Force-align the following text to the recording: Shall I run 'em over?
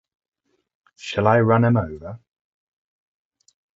Shall 0.95 1.27
I 1.27 1.41
run 1.41 1.63
'em 1.63 1.77
over? 1.77 2.19